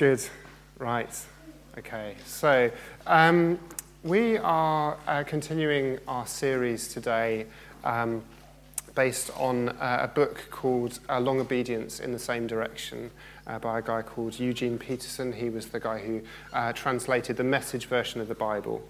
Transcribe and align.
Good. 0.00 0.26
Right. 0.78 1.14
Okay. 1.76 2.14
So 2.24 2.70
um, 3.06 3.58
we 4.02 4.38
are 4.38 4.96
uh, 5.06 5.24
continuing 5.24 5.98
our 6.08 6.26
series 6.26 6.88
today 6.88 7.44
um, 7.84 8.22
based 8.94 9.30
on 9.36 9.68
uh, 9.68 9.98
a 10.00 10.08
book 10.08 10.46
called 10.50 11.00
uh, 11.10 11.20
Long 11.20 11.38
Obedience 11.38 12.00
in 12.00 12.12
the 12.12 12.18
Same 12.18 12.46
Direction 12.46 13.10
uh, 13.46 13.58
by 13.58 13.80
a 13.80 13.82
guy 13.82 14.00
called 14.00 14.40
Eugene 14.40 14.78
Peterson. 14.78 15.34
He 15.34 15.50
was 15.50 15.66
the 15.66 15.80
guy 15.80 15.98
who 15.98 16.22
uh, 16.54 16.72
translated 16.72 17.36
the 17.36 17.44
message 17.44 17.84
version 17.84 18.22
of 18.22 18.28
the 18.28 18.34
Bible. 18.34 18.82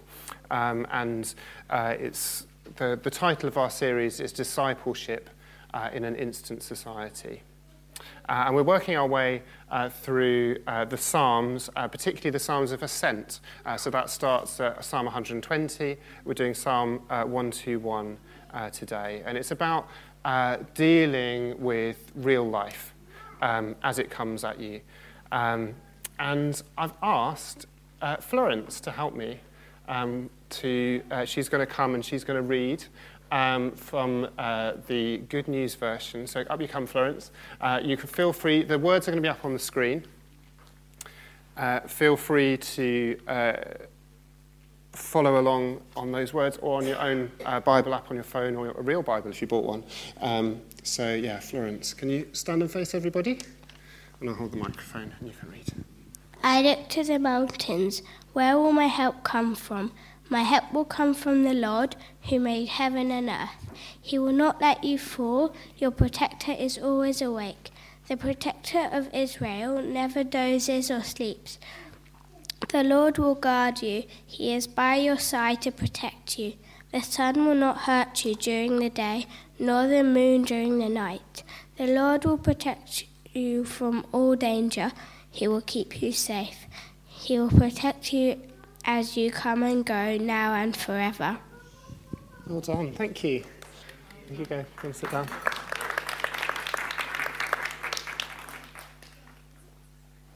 Um, 0.52 0.86
and 0.92 1.34
uh, 1.70 1.96
it's 1.98 2.46
the, 2.76 2.96
the 3.02 3.10
title 3.10 3.48
of 3.48 3.58
our 3.58 3.70
series 3.70 4.20
is 4.20 4.30
Discipleship 4.32 5.28
in 5.92 6.04
an 6.04 6.14
Instant 6.14 6.62
Society. 6.62 7.42
Uh, 8.28 8.44
and 8.46 8.54
we're 8.54 8.62
working 8.62 8.96
our 8.96 9.06
way 9.06 9.42
uh, 9.70 9.88
through 9.88 10.56
uh, 10.66 10.84
the 10.84 10.96
Psalms, 10.96 11.68
uh, 11.76 11.88
particularly 11.88 12.30
the 12.30 12.38
Psalms 12.38 12.72
of 12.72 12.82
Ascent. 12.82 13.40
Uh, 13.66 13.76
so 13.76 13.90
that 13.90 14.08
starts 14.08 14.60
at 14.60 14.84
Psalm 14.84 15.06
120. 15.06 15.96
We're 16.24 16.34
doing 16.34 16.54
Psalm 16.54 17.02
uh, 17.10 17.24
121 17.24 18.18
today. 18.72 19.22
And 19.26 19.36
it's 19.38 19.50
about 19.50 19.88
dealing 20.74 21.60
with 21.60 22.12
real 22.14 22.48
life 22.48 22.94
um, 23.42 23.74
as 23.82 23.98
it 23.98 24.10
comes 24.10 24.44
at 24.44 24.60
you. 24.60 24.80
Um, 25.32 25.74
and 26.18 26.60
I've 26.76 26.94
asked 27.02 27.66
Florence 28.20 28.80
to 28.80 28.90
help 28.90 29.14
me. 29.14 29.40
Um, 29.88 30.30
to, 30.50 31.02
she's 31.24 31.48
going 31.48 31.66
to 31.66 31.72
come 31.72 31.94
and 31.94 32.04
she's 32.04 32.22
going 32.22 32.36
to 32.36 32.46
read 32.46 32.84
um, 33.30 33.72
from 33.72 34.28
uh, 34.38 34.72
the 34.86 35.18
Good 35.28 35.48
News 35.48 35.74
version. 35.74 36.26
So 36.26 36.40
up 36.42 36.60
you 36.60 36.68
come, 36.68 36.86
Florence. 36.86 37.30
Uh, 37.60 37.80
you 37.82 37.96
can 37.96 38.08
feel 38.08 38.32
free, 38.32 38.62
the 38.62 38.78
words 38.78 39.08
are 39.08 39.12
going 39.12 39.22
to 39.22 39.26
be 39.26 39.30
up 39.30 39.44
on 39.44 39.52
the 39.52 39.58
screen. 39.58 40.04
Uh, 41.56 41.80
feel 41.80 42.16
free 42.16 42.56
to 42.56 43.18
uh, 43.28 43.52
follow 44.92 45.40
along 45.40 45.80
on 45.96 46.10
those 46.12 46.32
words 46.32 46.58
or 46.62 46.78
on 46.78 46.86
your 46.86 46.98
own 47.00 47.30
uh, 47.44 47.60
Bible 47.60 47.94
app 47.94 48.10
on 48.10 48.16
your 48.16 48.24
phone 48.24 48.56
or 48.56 48.70
a 48.70 48.82
real 48.82 49.02
Bible 49.02 49.30
if 49.30 49.40
you 49.40 49.46
bought 49.46 49.64
one. 49.64 49.84
Um, 50.20 50.60
so, 50.82 51.14
yeah, 51.14 51.38
Florence, 51.40 51.94
can 51.94 52.08
you 52.08 52.28
stand 52.32 52.62
and 52.62 52.70
face 52.70 52.94
everybody? 52.94 53.38
And 54.20 54.28
I'll 54.28 54.34
hold 54.34 54.52
the 54.52 54.56
microphone 54.56 55.14
and 55.18 55.28
you 55.28 55.34
can 55.38 55.50
read. 55.50 55.64
I 56.42 56.62
look 56.62 56.88
to 56.90 57.04
the 57.04 57.18
mountains. 57.18 58.02
Where 58.32 58.56
will 58.56 58.72
my 58.72 58.86
help 58.86 59.24
come 59.24 59.54
from? 59.54 59.92
My 60.30 60.42
help 60.42 60.72
will 60.72 60.84
come 60.84 61.12
from 61.12 61.42
the 61.42 61.52
Lord 61.52 61.96
who 62.28 62.38
made 62.38 62.68
heaven 62.68 63.10
and 63.10 63.28
earth. 63.28 63.68
He 64.00 64.16
will 64.16 64.32
not 64.32 64.60
let 64.60 64.84
you 64.84 64.96
fall. 64.96 65.52
Your 65.76 65.90
protector 65.90 66.52
is 66.52 66.78
always 66.78 67.20
awake. 67.20 67.70
The 68.06 68.16
protector 68.16 68.88
of 68.92 69.12
Israel 69.12 69.82
never 69.82 70.22
dozes 70.22 70.88
or 70.88 71.02
sleeps. 71.02 71.58
The 72.68 72.84
Lord 72.84 73.18
will 73.18 73.34
guard 73.34 73.82
you. 73.82 74.04
He 74.24 74.54
is 74.54 74.68
by 74.68 74.96
your 74.96 75.18
side 75.18 75.62
to 75.62 75.72
protect 75.72 76.38
you. 76.38 76.52
The 76.92 77.00
sun 77.00 77.44
will 77.44 77.56
not 77.56 77.78
hurt 77.78 78.24
you 78.24 78.36
during 78.36 78.78
the 78.78 78.90
day, 78.90 79.26
nor 79.58 79.88
the 79.88 80.04
moon 80.04 80.44
during 80.44 80.78
the 80.78 80.88
night. 80.88 81.42
The 81.76 81.88
Lord 81.88 82.24
will 82.24 82.38
protect 82.38 83.04
you 83.32 83.64
from 83.64 84.06
all 84.12 84.36
danger. 84.36 84.92
He 85.28 85.48
will 85.48 85.60
keep 85.60 86.00
you 86.00 86.12
safe. 86.12 86.66
He 87.04 87.38
will 87.38 87.50
protect 87.50 88.12
you 88.12 88.40
as 88.84 89.16
you 89.16 89.30
come 89.30 89.62
and 89.62 89.84
go 89.84 90.16
now 90.16 90.54
and 90.54 90.76
forever. 90.76 91.38
Well 92.46 92.60
done, 92.60 92.92
thank 92.92 93.22
you. 93.22 93.44
Here 94.28 94.38
you 94.38 94.44
go, 94.46 94.64
go 94.80 94.88
and 94.88 94.96
sit 94.96 95.10
down. 95.10 95.28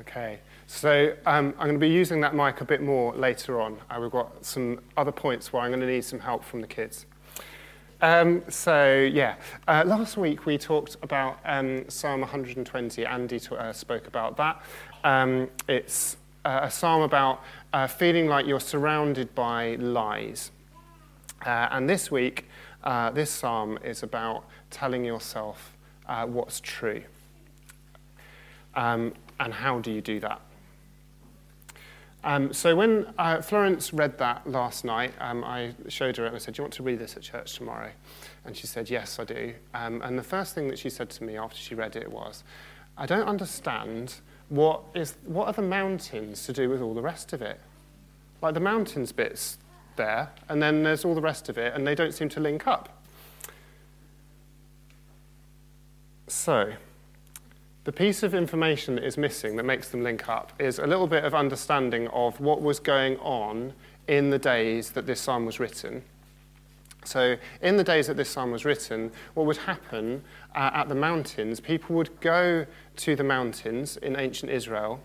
Okay, 0.01 0.39
so 0.67 1.15
um, 1.27 1.55
I'm 1.59 1.67
going 1.67 1.75
to 1.75 1.79
be 1.79 1.89
using 1.89 2.21
that 2.21 2.35
mic 2.35 2.61
a 2.61 2.65
bit 2.65 2.83
more 2.83 3.15
later 3.15 3.61
on. 3.61 3.79
Uh, 3.91 3.99
we've 4.01 4.11
got 4.11 4.45
some 4.45 4.81
other 4.97 5.13
points 5.13 5.53
where 5.53 5.63
I'm 5.63 5.71
going 5.71 5.81
to 5.81 5.87
need 5.87 6.05
some 6.05 6.21
help 6.21 6.45
from 6.45 6.61
the 6.61 6.67
kids. 6.67 7.07
Um, 8.01 8.43
so, 8.49 9.09
yeah, 9.13 9.37
uh, 9.67 9.83
last 9.87 10.17
week 10.17 10.47
we 10.47 10.59
talked 10.59 10.97
about 11.03 11.39
um, 11.45 11.89
Psalm 11.89 12.21
120. 12.21 13.07
Andy 13.07 13.41
t- 13.41 13.57
uh, 13.57 13.73
spoke 13.73 14.07
about 14.07 14.37
that. 14.37 14.63
Um, 15.05 15.49
it's 15.69 16.17
a 16.45 16.71
psalm 16.71 17.03
about 17.03 17.43
uh, 17.73 17.87
feeling 17.87 18.27
like 18.27 18.47
you're 18.47 18.61
surrounded 18.61 19.35
by 19.35 19.77
lies. 19.77 20.51
Uh, 21.45 21.69
and 21.71 21.89
this 21.89 22.11
week, 22.11 22.49
uh, 22.83 23.11
this 23.11 23.31
psalm 23.31 23.79
is 23.83 24.03
about 24.03 24.45
telling 24.71 25.05
yourself 25.05 25.77
uh, 26.07 26.27
what's 26.27 26.61
true. 26.61 27.03
Um, 28.75 29.15
and 29.41 29.53
how 29.53 29.79
do 29.79 29.91
you 29.91 30.01
do 30.01 30.21
that? 30.21 30.41
Um, 32.25 32.55
so 32.55 32.75
when 32.75 33.13
uh, 33.19 33.43
Florence 33.43 33.93
read 33.93 34.17
that 34.19 34.49
last 34.49 34.85
night, 34.85 35.13
um, 35.21 35.45
I 35.45 35.75
showed 35.89 36.17
her 36.17 36.25
it 36.25 36.29
and 36.29 36.37
I 36.37 36.39
said, 36.39 36.55
Do 36.55 36.61
you 36.61 36.65
want 36.65 36.73
to 36.75 36.83
read 36.83 36.99
this 36.99 37.17
at 37.17 37.23
church 37.23 37.55
tomorrow? 37.55 37.91
And 38.47 38.57
she 38.57 38.67
said, 38.67 38.89
Yes, 38.89 39.19
I 39.19 39.25
do. 39.25 39.53
Um, 39.75 40.01
and 40.03 40.19
the 40.19 40.23
first 40.23 40.55
thing 40.55 40.69
that 40.69 40.79
she 40.79 40.89
said 40.89 41.11
to 41.11 41.25
me 41.25 41.37
after 41.37 41.59
she 41.59 41.75
read 41.75 41.97
it 41.97 42.11
was, 42.11 42.43
I 42.97 43.05
don't 43.05 43.29
understand 43.29 44.15
what, 44.49 44.83
is, 44.95 45.17
what 45.25 45.47
are 45.47 45.53
the 45.53 45.63
mountains 45.63 46.45
to 46.47 46.53
do 46.53 46.69
with 46.69 46.81
all 46.81 46.95
the 46.95 47.03
rest 47.03 47.33
of 47.33 47.43
it? 47.43 47.61
Like 48.43 48.55
the 48.55 48.61
mountains 48.61 49.13
bits 49.13 49.59
there, 49.97 50.31
and 50.49 50.63
then 50.63 50.83
there's 50.83 51.05
all 51.05 51.15
the 51.15 51.21
rest 51.21 51.49
of 51.49 51.59
it, 51.59 51.75
and 51.75 51.87
they 51.87 51.95
don't 51.95 52.13
seem 52.13 52.29
to 52.31 52.41
link 52.41 52.67
up. 52.67 53.03
So, 56.27 56.73
the 57.85 57.93
piece 57.93 58.23
of 58.23 58.35
information 58.35 58.95
that 58.97 59.05
is 59.05 59.19
missing 59.19 59.57
that 59.57 59.65
makes 59.65 59.89
them 59.89 60.03
link 60.03 60.29
up 60.29 60.53
is 60.59 60.79
a 60.79 60.87
little 60.87 61.07
bit 61.07 61.25
of 61.25 61.35
understanding 61.35 62.09
of 62.09 62.41
what 62.41 62.63
was 62.63 62.81
going 62.81 63.19
on 63.19 63.75
in 64.09 64.31
the 64.31 64.39
days 64.39 64.91
that 64.93 65.07
this 65.07 65.21
psalm 65.21 65.45
was 65.45 65.61
written. 65.61 66.03
So, 67.05 67.37
in 67.63 67.77
the 67.77 67.85
days 67.85 68.07
that 68.07 68.17
this 68.17 68.31
psalm 68.31 68.51
was 68.51 68.65
written, 68.65 69.13
what 69.35 69.47
would 69.47 69.59
happen 69.59 70.25
uh, 70.55 70.71
at 70.73 70.89
the 70.89 70.95
mountains, 70.95 71.61
people 71.61 71.97
would 71.97 72.21
go 72.21 72.67
to 72.97 73.17
the 73.17 73.25
mountains 73.25 73.97
in 73.99 74.17
ancient 74.17 74.51
Israel 74.51 75.01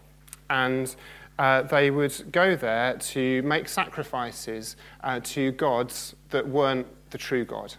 and 0.50 0.96
uh, 1.38 1.62
they 1.64 1.90
would 1.90 2.32
go 2.32 2.56
there 2.56 2.96
to 2.96 3.42
make 3.44 3.70
sacrifices 3.70 4.76
uh, 5.04 5.20
to 5.24 5.52
gods 5.52 6.16
that 6.32 6.48
weren't 6.48 6.88
the 7.12 7.18
true 7.18 7.46
God. 7.46 7.74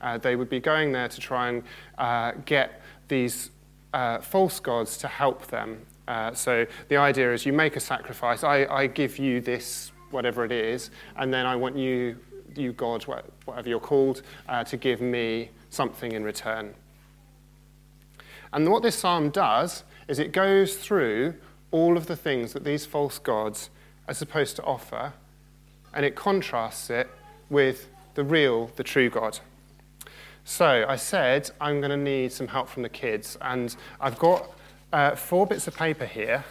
Uh, 0.00 0.18
they 0.18 0.36
would 0.36 0.48
be 0.48 0.60
going 0.60 0.92
there 0.92 1.08
to 1.08 1.20
try 1.20 1.48
and 1.48 1.62
uh, 1.98 2.32
get 2.44 2.80
these 3.08 3.50
uh, 3.92 4.18
false 4.20 4.60
gods 4.60 4.96
to 4.98 5.08
help 5.08 5.48
them. 5.48 5.84
so 6.32 6.64
the 6.88 6.96
idea 6.96 7.32
is 7.32 7.44
you 7.44 7.52
make 7.52 7.76
a 7.76 7.80
sacrifice, 7.80 8.44
I, 8.44 8.66
I 8.66 8.86
give 8.86 9.18
you 9.18 9.40
this, 9.40 9.90
whatever 10.10 10.44
it 10.44 10.52
is, 10.52 10.90
and 11.16 11.34
then 11.34 11.46
I 11.46 11.56
want 11.56 11.76
you 11.76 12.16
you, 12.56 12.72
God, 12.72 13.04
whatever 13.44 13.68
you're 13.68 13.80
called, 13.80 14.22
uh, 14.48 14.64
to 14.64 14.76
give 14.76 15.00
me 15.00 15.50
something 15.70 16.12
in 16.12 16.24
return. 16.24 16.74
And 18.52 18.70
what 18.70 18.82
this 18.82 18.98
psalm 18.98 19.30
does 19.30 19.84
is 20.08 20.18
it 20.18 20.32
goes 20.32 20.76
through 20.76 21.34
all 21.70 21.96
of 21.96 22.06
the 22.06 22.16
things 22.16 22.52
that 22.52 22.64
these 22.64 22.84
false 22.84 23.18
gods 23.18 23.70
are 24.08 24.14
supposed 24.14 24.56
to 24.56 24.64
offer, 24.64 25.12
and 25.94 26.04
it 26.04 26.16
contrasts 26.16 26.90
it 26.90 27.08
with 27.48 27.88
the 28.14 28.24
real, 28.24 28.70
the 28.76 28.82
true 28.82 29.08
God. 29.08 29.38
So 30.44 30.84
I 30.88 30.96
said 30.96 31.50
I'm 31.60 31.80
going 31.80 31.90
to 31.90 31.96
need 31.96 32.32
some 32.32 32.48
help 32.48 32.68
from 32.68 32.82
the 32.82 32.88
kids, 32.88 33.38
and 33.40 33.74
I've 34.00 34.18
got 34.18 34.50
uh, 34.92 35.14
four 35.14 35.46
bits 35.46 35.68
of 35.68 35.76
paper 35.76 36.06
here. 36.06 36.44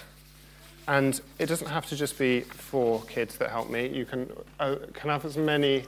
And 0.89 1.21
it 1.37 1.45
doesn't 1.45 1.67
have 1.67 1.85
to 1.89 1.95
just 1.95 2.17
be 2.17 2.41
four 2.41 3.03
kids 3.03 3.37
that 3.37 3.51
help 3.51 3.69
me. 3.69 3.87
You 3.87 4.05
can, 4.05 4.27
uh, 4.59 4.77
can 4.91 5.11
have 5.11 5.23
as 5.23 5.37
many, 5.37 5.85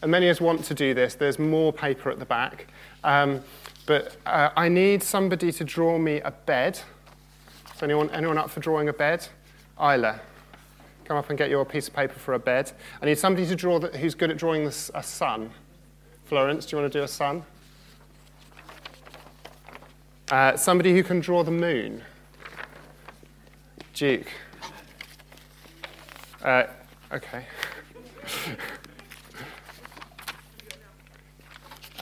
as 0.00 0.08
many 0.08 0.28
as 0.28 0.40
want 0.40 0.64
to 0.66 0.74
do 0.74 0.94
this. 0.94 1.16
There's 1.16 1.40
more 1.40 1.72
paper 1.72 2.08
at 2.08 2.20
the 2.20 2.24
back. 2.24 2.68
Um, 3.02 3.42
but 3.84 4.16
uh, 4.26 4.50
I 4.56 4.68
need 4.68 5.02
somebody 5.02 5.50
to 5.50 5.64
draw 5.64 5.98
me 5.98 6.20
a 6.20 6.30
bed. 6.30 6.78
Is 7.74 7.82
anyone, 7.82 8.10
anyone 8.10 8.38
up 8.38 8.48
for 8.48 8.60
drawing 8.60 8.88
a 8.88 8.92
bed? 8.92 9.26
Isla, 9.76 10.20
come 11.04 11.16
up 11.16 11.30
and 11.30 11.36
get 11.36 11.50
your 11.50 11.64
piece 11.64 11.88
of 11.88 11.94
paper 11.94 12.14
for 12.14 12.34
a 12.34 12.38
bed. 12.38 12.70
I 13.02 13.06
need 13.06 13.18
somebody 13.18 13.44
to 13.44 13.56
draw 13.56 13.80
who's 13.80 14.14
good 14.14 14.30
at 14.30 14.36
drawing 14.36 14.64
this, 14.64 14.88
a 14.94 15.02
sun. 15.02 15.50
Florence, 16.26 16.64
do 16.64 16.76
you 16.76 16.80
want 16.80 16.92
to 16.92 16.98
do 17.00 17.02
a 17.02 17.08
sun? 17.08 17.42
Uh, 20.30 20.56
somebody 20.56 20.94
who 20.94 21.02
can 21.02 21.18
draw 21.18 21.42
the 21.42 21.50
moon. 21.50 22.04
Duke. 23.98 24.28
Uh, 26.44 26.66
okay. 27.12 27.44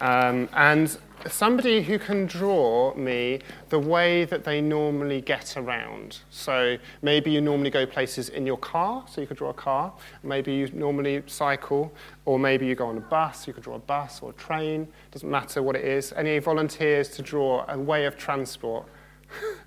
um, 0.03 0.47
and 0.53 0.99
somebody 1.27 1.83
who 1.83 1.99
can 1.99 2.27
draw 2.27 2.95
me 2.97 3.41
the 3.71 3.79
way 3.79 4.27
that 4.27 4.45
they 4.45 4.61
normally 4.61 5.23
get 5.23 5.57
around. 5.57 6.19
So 6.29 6.77
maybe 7.01 7.31
you 7.31 7.41
normally 7.41 7.71
go 7.71 7.87
places 7.87 8.29
in 8.29 8.45
your 8.45 8.59
car, 8.59 9.07
so 9.09 9.23
you 9.23 9.27
could 9.27 9.39
draw 9.39 9.49
a 9.49 9.55
car. 9.55 9.91
Maybe 10.23 10.53
you 10.53 10.69
normally 10.75 11.23
cycle, 11.25 11.91
or 12.27 12.39
maybe 12.39 12.67
you 12.67 12.75
go 12.75 12.89
on 12.89 12.99
a 12.99 13.01
bus, 13.01 13.47
you 13.47 13.55
could 13.55 13.63
draw 13.63 13.77
a 13.77 13.79
bus 13.79 14.21
or 14.21 14.33
a 14.33 14.35
train. 14.35 14.87
Doesn't 15.13 15.31
matter 15.31 15.63
what 15.63 15.77
it 15.77 15.85
is. 15.87 16.13
Any 16.13 16.41
volunteers 16.41 17.09
to 17.17 17.23
draw 17.23 17.65
a 17.69 17.79
way 17.79 18.05
of 18.05 18.19
transport? 18.19 18.87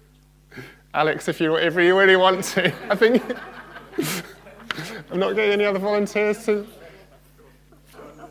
Alex, 0.93 1.27
if 1.27 1.39
you, 1.39 1.55
if 1.55 1.75
you 1.75 1.97
really 1.97 2.15
want 2.15 2.43
to. 2.43 2.73
I 2.91 2.95
think 2.95 3.23
I'm 5.11 5.19
not 5.19 5.35
getting 5.35 5.51
any 5.51 5.65
other 5.65 5.79
volunteers 5.79 6.45
to. 6.45 6.67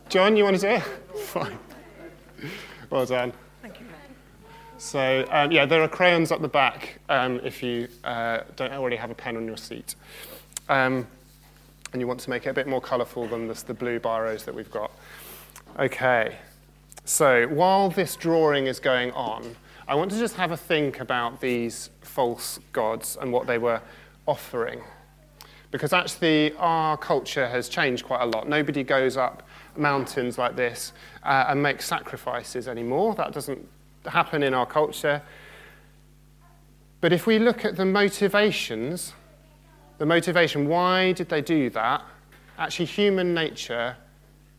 John, 0.08 0.36
you 0.36 0.44
want 0.44 0.56
to 0.58 0.62
do 0.62 0.68
it? 0.68 0.82
Fine. 1.20 1.58
Well 2.90 3.06
done. 3.06 3.32
Thank 3.62 3.78
you. 3.78 3.86
Man. 3.86 3.94
So, 4.78 5.26
um, 5.30 5.52
yeah, 5.52 5.66
there 5.66 5.82
are 5.82 5.88
crayons 5.88 6.32
at 6.32 6.40
the 6.40 6.48
back 6.48 6.98
um, 7.08 7.40
if 7.44 7.62
you 7.62 7.88
uh, 8.04 8.40
don't 8.56 8.72
already 8.72 8.96
have 8.96 9.10
a 9.10 9.14
pen 9.14 9.36
on 9.36 9.46
your 9.46 9.56
seat. 9.56 9.94
Um, 10.68 11.06
and 11.92 12.00
you 12.00 12.08
want 12.08 12.20
to 12.20 12.30
make 12.30 12.46
it 12.46 12.50
a 12.50 12.54
bit 12.54 12.66
more 12.66 12.80
colourful 12.80 13.28
than 13.28 13.48
this, 13.48 13.62
the 13.62 13.74
blue 13.74 14.00
biros 14.00 14.44
that 14.44 14.54
we've 14.54 14.70
got. 14.70 14.90
Okay, 15.78 16.36
so 17.04 17.46
while 17.48 17.90
this 17.90 18.16
drawing 18.16 18.66
is 18.66 18.80
going 18.80 19.12
on, 19.12 19.54
I 19.88 19.94
want 19.94 20.10
to 20.10 20.18
just 20.18 20.34
have 20.34 20.50
a 20.50 20.56
think 20.56 21.00
about 21.00 21.40
these 21.40 21.88
false 22.02 22.60
gods 22.72 23.16
and 23.18 23.32
what 23.32 23.46
they 23.46 23.56
were 23.56 23.80
offering. 24.26 24.82
Because 25.70 25.94
actually, 25.94 26.54
our 26.58 26.98
culture 26.98 27.48
has 27.48 27.70
changed 27.70 28.04
quite 28.04 28.20
a 28.20 28.26
lot. 28.26 28.46
Nobody 28.50 28.84
goes 28.84 29.16
up 29.16 29.48
mountains 29.78 30.36
like 30.36 30.56
this 30.56 30.92
uh, 31.22 31.46
and 31.48 31.62
makes 31.62 31.86
sacrifices 31.86 32.68
anymore. 32.68 33.14
That 33.14 33.32
doesn't 33.32 33.66
happen 34.04 34.42
in 34.42 34.52
our 34.52 34.66
culture. 34.66 35.22
But 37.00 37.14
if 37.14 37.26
we 37.26 37.38
look 37.38 37.64
at 37.64 37.76
the 37.76 37.86
motivations, 37.86 39.14
the 39.96 40.04
motivation, 40.04 40.68
why 40.68 41.12
did 41.12 41.30
they 41.30 41.40
do 41.40 41.70
that? 41.70 42.02
Actually, 42.58 42.86
human 42.86 43.32
nature 43.32 43.96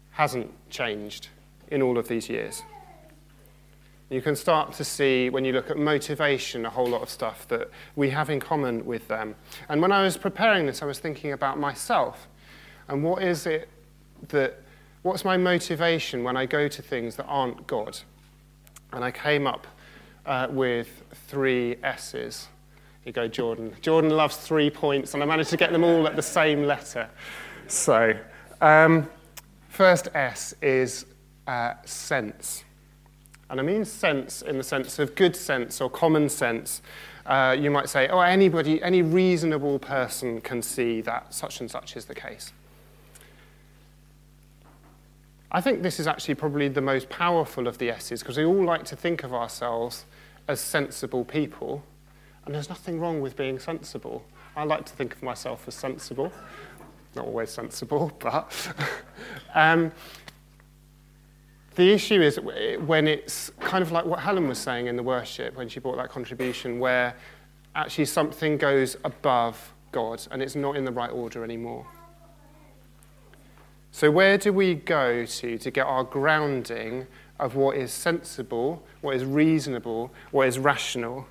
hasn't 0.10 0.50
changed 0.72 1.28
in 1.68 1.84
all 1.84 2.00
of 2.00 2.08
these 2.08 2.30
years. 2.30 2.64
You 4.10 4.22
can 4.22 4.36
start 4.36 4.74
to 4.74 4.84
see 4.84 5.30
when 5.30 5.46
you 5.46 5.54
look 5.54 5.70
at 5.70 5.78
motivation 5.78 6.66
a 6.66 6.70
whole 6.70 6.88
lot 6.88 7.02
of 7.02 7.10
stuff 7.10 7.48
that 7.50 7.70
we 7.96 8.10
have 8.10 8.30
in 8.30 8.40
common 8.40 8.86
with 8.86 9.08
them. 9.08 9.36
And 9.70 9.82
when 9.82 9.92
I 9.92 10.04
was 10.04 10.18
preparing 10.18 10.66
this, 10.66 10.82
I 10.82 10.86
was 10.86 11.00
thinking 11.00 11.32
about 11.32 11.60
myself 11.60 12.28
and 12.90 13.04
what 13.04 13.22
is 13.22 13.46
it 13.46 13.70
that, 14.30 14.60
what's 15.04 15.24
my 15.24 15.38
motivation 15.38 16.24
when 16.24 16.36
I 16.36 16.48
go 16.48 16.68
to 16.68 16.82
things 16.82 17.16
that 17.18 17.26
aren't 17.26 17.68
God? 17.68 18.00
And 18.92 19.04
I 19.04 19.12
came 19.12 19.46
up 19.46 19.68
uh, 20.26 20.48
with 20.50 21.04
three 21.28 21.78
S's. 21.84 22.48
You 23.06 23.12
go, 23.12 23.28
Jordan. 23.28 23.76
Jordan 23.82 24.10
loves 24.10 24.38
three 24.38 24.72
points, 24.72 25.14
and 25.14 25.22
I 25.22 25.26
managed 25.28 25.52
to 25.52 25.58
get 25.58 25.72
them 25.72 25.84
all 25.84 26.08
at 26.08 26.16
the 26.16 26.24
same 26.24 26.64
letter. 26.64 27.08
So, 27.68 28.18
um, 28.60 29.08
first 29.70 30.10
S 30.16 30.56
is 30.62 31.06
uh, 31.48 31.76
sense. 31.86 32.64
And 33.50 33.60
I 33.60 33.63
mean 33.63 33.84
sense 33.86 34.42
in 34.42 34.57
the 34.57 34.63
sense 34.63 35.00
of 35.00 35.16
good 35.16 35.36
sense 35.36 35.81
or 35.81 35.90
common 35.90 36.30
sense. 36.30 36.81
Uh, 37.25 37.56
you 37.60 37.69
might 37.72 37.90
say, 37.90 38.07
oh, 38.07 38.19
anybody, 38.19 38.81
any 38.81 39.01
reasonable 39.01 39.80
person 39.80 40.42
can 40.42 40.62
see 40.62 41.01
that 41.01 41.34
such 41.34 41.60
and 41.60 41.69
such 41.69 41.96
is 41.96 42.06
the 42.06 42.16
case. 42.16 42.54
I 45.51 45.62
think 45.62 45.81
this 45.81 46.00
is 46.00 46.06
actually 46.06 46.36
probably 46.36 46.68
the 46.68 46.81
most 46.81 47.10
powerful 47.10 47.68
of 47.68 47.80
the 47.80 47.90
S's 47.90 48.22
because 48.22 48.38
we 48.38 48.46
all 48.46 48.63
like 48.63 48.86
to 48.86 48.96
think 48.96 49.24
of 49.24 49.34
ourselves 49.34 50.06
as 50.48 50.60
sensible 50.60 51.25
people, 51.25 51.84
and 52.46 52.54
there's 52.54 52.69
nothing 52.69 53.00
wrong 53.00 53.19
with 53.19 53.36
being 53.36 53.57
sensible. 53.57 54.24
I 54.56 54.63
like 54.63 54.86
to 54.86 54.94
think 54.94 55.13
of 55.13 55.24
myself 55.24 55.68
as 55.68 55.74
sensible. 55.74 56.31
Not 57.16 57.25
always 57.25 57.50
sensible, 57.50 58.12
but. 58.19 58.74
um, 59.56 59.92
the 61.80 61.94
issue 61.94 62.22
is 62.22 62.38
eh, 62.38 62.76
when 62.76 63.08
it's 63.08 63.52
kind 63.62 63.81
of 63.81 63.92
like 63.92 64.06
what 64.06 64.20
Helen 64.20 64.50
was 64.50 64.60
saying 64.60 64.88
in 64.88 64.98
the 64.98 65.04
worship 65.04 65.56
when 65.56 65.70
she 65.70 65.80
brought 65.80 65.96
that 65.96 66.10
contribution, 66.10 66.78
where 66.78 67.16
actually 67.74 68.06
something 68.06 68.58
goes 68.58 68.98
above 69.06 69.74
God 69.94 70.28
and 70.30 70.42
it's 70.42 70.56
not 70.56 70.76
in 70.76 70.84
the 70.84 70.92
right 70.92 71.10
order 71.10 71.44
anymore. 71.44 71.88
So, 73.92 74.12
where 74.12 74.38
do 74.38 74.52
we 74.52 74.76
go 74.76 75.26
to 75.26 75.58
to 75.58 75.72
get 75.72 75.86
our 75.86 76.04
grounding 76.04 77.08
of 77.40 77.56
what 77.56 77.78
is 77.78 77.94
sensible, 77.94 78.84
what 79.00 79.16
is 79.16 79.24
reasonable, 79.24 80.12
what 80.32 80.50
is 80.50 80.60
rational? 80.60 81.28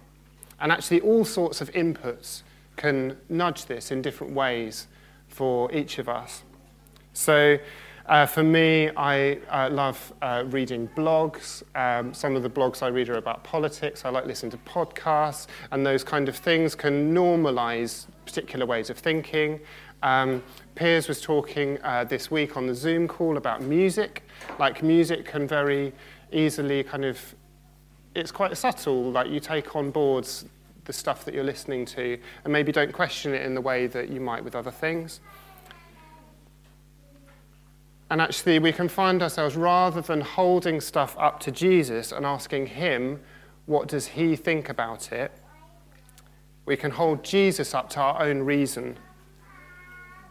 And 0.59 0.73
actually, 0.73 1.03
all 1.03 1.27
sorts 1.27 1.61
of 1.61 1.71
inputs 1.73 2.43
can 2.77 3.19
nudge 3.29 3.67
this 3.67 3.91
in 3.91 4.01
different 4.01 4.33
ways 4.33 4.87
for 5.29 5.71
each 5.73 5.99
of 5.99 6.09
us. 6.09 6.43
So, 7.12 7.59
uh, 8.08 8.25
for 8.26 8.43
me, 8.43 8.90
I 8.96 9.38
uh, 9.50 9.69
love 9.70 10.12
uh, 10.22 10.44
reading 10.46 10.88
blogs. 10.96 11.62
Um, 11.76 12.14
some 12.14 12.37
of 12.37 12.43
the 12.43 12.50
blogs 12.50 12.82
I 12.82 12.88
read 12.88 13.08
are 13.10 13.19
about 13.19 13.44
politics. 13.44 14.05
I 14.05 14.08
like 14.08 14.25
listening 14.25 14.50
to 14.52 14.58
podcasts, 14.58 15.46
and 15.70 15.84
those 15.84 16.02
kind 16.02 16.28
of 16.28 16.37
things 16.37 16.75
can 16.75 17.14
normalize 17.14 18.06
particular 18.25 18.64
ways 18.64 18.88
of 18.88 18.99
thinking. 18.99 19.60
Um, 20.02 20.43
Piers 20.75 21.06
was 21.06 21.20
talking 21.20 21.78
uh, 21.82 22.05
this 22.05 22.31
week 22.31 22.56
on 22.56 22.66
the 22.66 22.75
Zoom 22.75 23.08
call 23.08 23.37
about 23.37 23.62
music. 23.62 24.22
Like, 24.58 24.82
music 24.82 25.26
can 25.26 25.46
very 25.46 25.93
easily 26.32 26.82
kind 26.84 27.05
of, 27.05 27.34
it's 28.14 28.32
quite 28.32 28.56
subtle, 28.56 29.10
like, 29.10 29.28
you 29.28 29.40
take 29.40 29.76
on 29.76 29.90
boards 29.90 30.46
the 30.84 30.93
stuff 30.94 31.25
that 31.26 31.34
you're 31.34 31.44
listening 31.44 31.84
to 31.84 32.19
and 32.44 32.52
maybe 32.52 32.72
don't 32.72 32.93
question 32.93 33.34
it 33.34 33.43
in 33.44 33.55
the 33.55 33.60
way 33.60 33.87
that 33.87 34.08
you 34.08 34.20
might 34.20 34.43
with 34.43 34.55
other 34.55 34.70
things. 34.70 35.20
And 38.10 38.20
actually, 38.22 38.58
we 38.58 38.72
can 38.72 38.88
find 38.88 39.22
ourselves 39.22 39.55
rather 39.55 40.00
than 40.00 40.22
holding 40.22 40.81
stuff 40.81 41.14
up 41.19 41.40
to 41.40 41.50
Jesus 41.50 42.10
and 42.10 42.25
asking 42.25 42.66
him, 42.66 43.20
what 43.66 43.87
does 43.87 44.06
he 44.06 44.34
think 44.34 44.70
about 44.70 45.12
it? 45.12 45.31
We 46.64 46.76
can 46.76 46.90
hold 46.90 47.22
Jesus 47.22 47.75
up 47.75 47.90
to 47.90 48.00
our 48.00 48.22
own 48.22 48.40
reason 48.40 48.99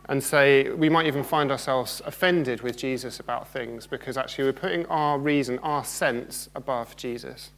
and 0.10 0.24
say, 0.24 0.70
we 0.70 0.90
might 0.90 1.06
even 1.06 1.24
find 1.24 1.52
ourselves 1.52 2.02
offended 2.06 2.62
with 2.62 2.78
Jesus 2.78 3.20
about 3.20 3.48
things 3.48 3.86
because 3.86 4.18
actually 4.18 4.46
we're 4.46 4.54
putting 4.54 4.86
our 4.88 5.20
reason, 5.20 5.60
our 5.60 5.84
sense 5.84 6.50
above 6.56 6.96
Jesus. 6.96 7.52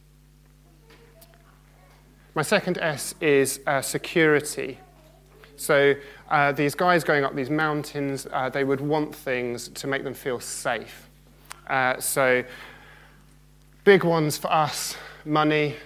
My 2.34 2.42
second 2.42 2.78
S 2.78 3.14
is 3.20 3.60
uh, 3.66 3.80
security. 3.80 4.78
So 5.60 5.94
uh, 6.30 6.52
these 6.52 6.74
guys 6.74 7.04
going 7.04 7.22
up 7.22 7.34
these 7.34 7.50
mountains, 7.50 8.26
uh, 8.32 8.48
they 8.48 8.64
would 8.64 8.80
want 8.80 9.14
things 9.14 9.68
to 9.68 9.86
make 9.86 10.04
them 10.04 10.14
feel 10.14 10.40
safe. 10.40 11.10
Uh, 11.66 12.00
so 12.00 12.42
big 13.84 14.02
ones 14.02 14.38
for 14.38 14.50
us, 14.50 14.96
money, 15.26 15.76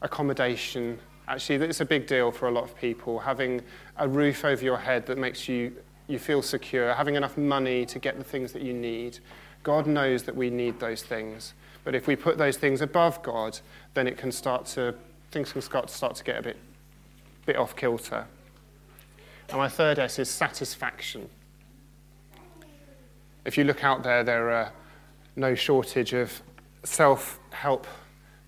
accommodation. 0.00 0.98
Actually, 1.28 1.66
it's 1.66 1.82
a 1.82 1.84
big 1.84 2.06
deal 2.06 2.32
for 2.32 2.48
a 2.48 2.50
lot 2.50 2.64
of 2.64 2.74
people, 2.74 3.18
having 3.18 3.60
a 3.98 4.08
roof 4.08 4.42
over 4.42 4.64
your 4.64 4.78
head 4.78 5.04
that 5.04 5.18
makes 5.18 5.50
you, 5.50 5.76
you 6.08 6.18
feel 6.18 6.40
secure, 6.40 6.94
having 6.94 7.14
enough 7.14 7.36
money 7.36 7.84
to 7.84 7.98
get 7.98 8.16
the 8.16 8.24
things 8.24 8.52
that 8.52 8.62
you 8.62 8.72
need. 8.72 9.18
God 9.62 9.86
knows 9.86 10.22
that 10.22 10.34
we 10.34 10.48
need 10.48 10.80
those 10.80 11.02
things. 11.02 11.52
But 11.84 11.94
if 11.94 12.06
we 12.06 12.16
put 12.16 12.38
those 12.38 12.56
things 12.56 12.80
above 12.80 13.22
God, 13.22 13.60
then 13.92 14.06
it 14.06 14.16
can 14.16 14.32
start 14.32 14.64
to, 14.76 14.94
things 15.30 15.52
can 15.52 15.60
start, 15.60 15.90
start 15.90 16.14
to 16.14 16.24
get 16.24 16.38
a 16.38 16.42
bit, 16.42 16.56
bit 17.44 17.56
off 17.56 17.76
kilter. 17.76 18.26
And 19.50 19.58
my 19.58 19.68
third 19.68 19.98
S 19.98 20.20
is 20.20 20.30
satisfaction. 20.30 21.28
If 23.44 23.58
you 23.58 23.64
look 23.64 23.82
out 23.82 24.04
there, 24.04 24.22
there 24.22 24.50
are 24.50 24.72
no 25.34 25.56
shortage 25.56 26.12
of 26.12 26.40
self 26.84 27.40
help 27.50 27.88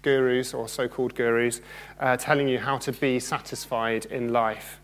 gurus 0.02 0.54
or 0.54 0.68
so 0.68 0.87
called 0.87 1.14
gurus 1.16 1.61
uh, 1.99 2.16
telling 2.16 2.47
you 2.47 2.59
how 2.59 2.78
to 2.78 2.92
be 2.92 3.18
satisfied 3.18 4.04
in 4.06 4.32
life. 4.32 4.80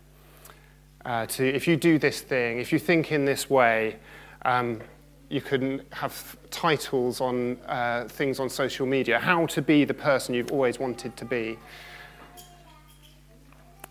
Uh, 1.05 1.25
to, 1.25 1.47
if 1.47 1.67
you 1.67 1.77
do 1.77 1.97
this 1.97 2.19
thing, 2.19 2.59
if 2.59 2.73
you 2.73 2.79
think 2.79 3.13
in 3.13 3.23
this 3.23 3.49
way, 3.49 3.95
um, 4.43 4.81
you 5.29 5.39
can 5.39 5.81
have 5.91 6.35
titles 6.51 7.21
on 7.21 7.57
uh, 7.67 8.05
things 8.09 8.41
on 8.41 8.49
social 8.49 8.85
media, 8.85 9.19
how 9.19 9.45
to 9.45 9.61
be 9.61 9.85
the 9.85 9.93
person 9.93 10.35
you've 10.35 10.51
always 10.51 10.79
wanted 10.79 11.15
to 11.15 11.23
be 11.23 11.57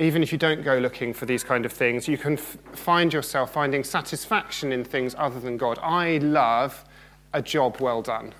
even 0.00 0.22
if 0.22 0.30
you 0.30 0.38
don't 0.38 0.62
go 0.62 0.78
looking 0.78 1.12
for 1.12 1.26
these 1.26 1.42
kind 1.42 1.66
of 1.66 1.72
things, 1.72 2.06
you 2.06 2.16
can 2.16 2.34
f- 2.34 2.56
find 2.72 3.12
yourself 3.12 3.52
finding 3.52 3.82
satisfaction 3.82 4.72
in 4.72 4.84
things 4.84 5.14
other 5.18 5.40
than 5.40 5.56
God. 5.56 5.78
I 5.82 6.18
love 6.18 6.84
a 7.32 7.42
job 7.42 7.80
well 7.80 8.00
done. 8.00 8.32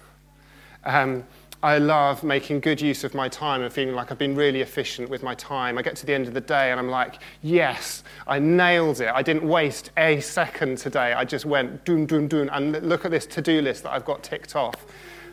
Um, 0.85 1.25
I 1.61 1.79
love 1.79 2.23
making 2.23 2.61
good 2.61 2.81
use 2.81 3.03
of 3.03 3.15
my 3.15 3.29
time 3.29 3.63
and 3.63 3.73
feeling 3.73 3.97
like 3.97 4.13
I've 4.13 4.19
been 4.19 4.37
really 4.37 4.61
efficient 4.61 5.11
with 5.11 5.25
my 5.25 5.35
time. 5.35 5.77
I 5.77 5.83
get 5.83 5.97
to 5.97 6.07
the 6.07 6.15
end 6.15 6.29
of 6.29 6.35
the 6.35 6.41
day 6.41 6.71
and 6.71 6.79
I'm 6.79 6.89
like, 6.89 7.21
yes, 7.43 8.05
I 8.29 8.39
nailed 8.39 9.01
it. 9.01 9.11
I 9.13 9.23
didn't 9.23 9.47
waste 9.47 9.91
a 9.97 10.21
second 10.21 10.79
today. 10.79 11.13
I 11.15 11.25
just 11.25 11.45
went 11.45 11.85
doon, 11.85 12.07
doon, 12.07 12.29
doon, 12.29 12.49
and 12.51 12.89
look 12.89 13.05
at 13.05 13.11
this 13.11 13.27
to 13.27 13.43
do 13.43 13.61
list 13.61 13.83
that 13.83 13.91
I've 13.91 14.05
got 14.05 14.23
ticked 14.23 14.55
off. 14.55 14.87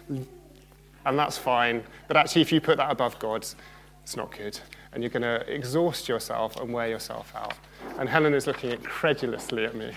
And 0.10 1.20
that's 1.20 1.38
fine. 1.38 1.84
But 2.08 2.18
actually, 2.18 2.42
if 2.42 2.52
you 2.52 2.60
put 2.60 2.78
that 2.78 2.90
above 2.90 3.20
God's, 3.20 3.56
it's 4.04 4.18
not 4.18 4.36
good 4.36 4.60
and 4.96 5.04
you're 5.04 5.12
going 5.12 5.22
to 5.22 5.54
exhaust 5.54 6.10
yourself 6.10 6.56
and 6.56 6.74
wear 6.74 6.88
yourself 6.88 7.32
out. 7.36 7.54
And 8.00 8.10
Helen 8.10 8.34
is 8.34 8.48
looking 8.48 8.72
incredulously 8.72 9.66
at 9.66 9.76
me, 9.76 9.92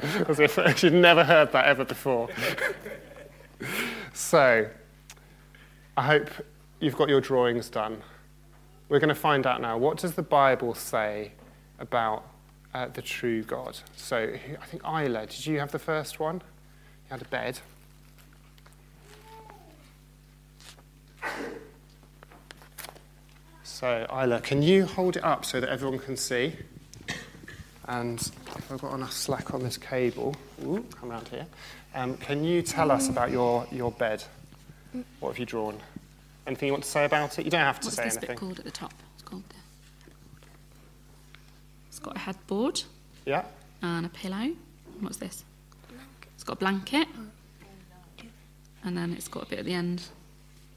as 0.26 0.40
if 0.40 0.58
she'd 0.78 0.94
never 0.94 1.22
heard 1.22 1.52
that 1.52 1.66
ever 1.66 1.84
before. 1.84 2.28
so, 4.14 4.66
I 5.96 6.02
hope 6.02 6.30
you've 6.80 6.96
got 6.96 7.08
your 7.08 7.20
drawings 7.20 7.68
done. 7.68 8.02
we're 8.88 8.98
going 8.98 9.08
to 9.08 9.14
find 9.14 9.46
out 9.46 9.60
now 9.60 9.76
what 9.76 9.98
does 9.98 10.14
the 10.14 10.22
Bible 10.22 10.74
say 10.74 11.32
about 11.78 12.24
uh, 12.74 12.88
the 12.88 13.02
true 13.02 13.42
God. 13.42 13.78
So 13.96 14.16
I 14.60 14.64
think 14.66 14.82
Isla, 14.84 15.26
did 15.26 15.46
you 15.46 15.58
have 15.58 15.72
the 15.72 15.78
first 15.78 16.20
one? 16.20 16.36
You 16.36 17.10
had 17.10 17.22
a 17.22 17.26
bed. 17.26 17.60
So 23.78 24.08
Isla, 24.10 24.40
can 24.40 24.60
you 24.60 24.86
hold 24.86 25.16
it 25.16 25.22
up 25.22 25.44
so 25.44 25.60
that 25.60 25.68
everyone 25.68 26.00
can 26.00 26.16
see? 26.16 26.52
And 27.86 28.18
if 28.56 28.72
I've 28.72 28.80
got 28.80 28.92
enough 28.92 29.12
slack 29.12 29.54
on 29.54 29.62
this 29.62 29.78
cable, 29.78 30.34
ooh, 30.64 30.84
come 30.90 31.12
around 31.12 31.28
here. 31.28 31.46
Um, 31.94 32.16
can 32.16 32.42
you 32.42 32.60
tell 32.60 32.90
us 32.90 33.08
about 33.08 33.30
your, 33.30 33.68
your 33.70 33.92
bed? 33.92 34.24
What 35.20 35.28
have 35.28 35.38
you 35.38 35.46
drawn? 35.46 35.78
Anything 36.44 36.66
you 36.66 36.72
want 36.72 36.82
to 36.82 36.90
say 36.90 37.04
about 37.04 37.38
it? 37.38 37.44
You 37.44 37.52
don't 37.52 37.60
have 37.60 37.78
to 37.78 37.86
What's 37.86 37.94
say 37.98 38.02
this 38.06 38.16
anything. 38.16 38.34
bit 38.34 38.40
called 38.40 38.58
at 38.58 38.64
the 38.64 38.72
top? 38.72 38.92
It's 39.14 39.22
called 39.22 39.44
the... 39.48 39.54
It's 41.86 42.00
got 42.00 42.16
a 42.16 42.18
headboard 42.18 42.82
Yeah? 43.26 43.44
and 43.80 44.04
a 44.06 44.08
pillow. 44.08 44.56
What's 44.98 45.18
this? 45.18 45.44
It's 46.34 46.42
got 46.42 46.54
a 46.54 46.58
blanket. 46.58 47.06
And 48.82 48.96
then 48.98 49.12
it's 49.12 49.28
got 49.28 49.44
a 49.44 49.46
bit 49.46 49.60
at 49.60 49.66
the 49.66 49.74
end 49.74 50.02